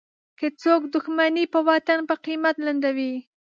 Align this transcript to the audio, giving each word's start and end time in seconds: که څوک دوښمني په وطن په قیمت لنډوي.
که 0.39 0.47
څوک 0.61 0.81
دوښمني 0.93 1.45
په 1.53 1.59
وطن 1.69 1.99
په 2.09 2.15
قیمت 2.25 2.55
لنډوي. 2.65 3.13